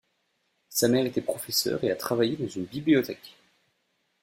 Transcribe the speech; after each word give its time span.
Sa 0.69 0.87
mère 0.87 1.05
était 1.05 1.21
professeur 1.21 1.83
et 1.83 1.91
a 1.91 1.95
travaillé 1.95 2.35
dans 2.35 2.47
une 2.47 2.65
bibliothèque. 2.65 3.37